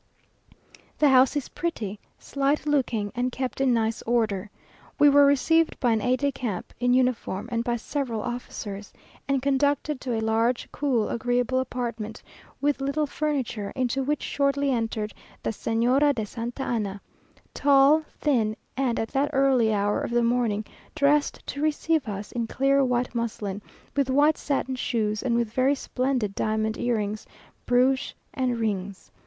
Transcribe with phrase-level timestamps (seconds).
[0.97, 4.49] The house is pretty, slight looking, and kept in nice order.
[4.97, 8.91] We were received by an aide de camp in uniform, and by several officers,
[9.27, 12.23] and conducted to a large, cool, agreeable apartment,
[12.59, 16.99] with little furniture, into which shortly entered the Señora de Santa Anna,
[17.53, 20.65] tall, thin, and, at that early hour of the morning,
[20.95, 23.61] dressed to receive us in clear white muslin,
[23.95, 27.27] with white satin shoes, and with very splendid diamond earrings,
[27.67, 29.11] brooch, and rings.